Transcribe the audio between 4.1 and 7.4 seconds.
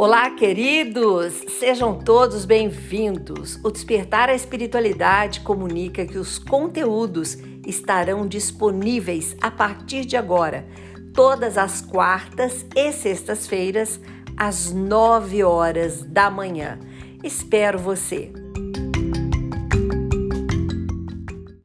a Espiritualidade comunica que os conteúdos